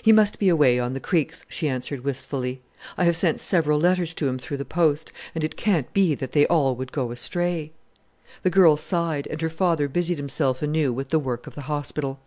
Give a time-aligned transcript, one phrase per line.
[0.00, 2.62] "He must be away on the creeks," she answered wistfully.
[2.96, 6.32] "I have sent several letters to him through the post; and it can't be that
[6.32, 7.72] they all would go astray."
[8.44, 12.18] The girl sighed, and her father busied himself anew with the work of the hospital.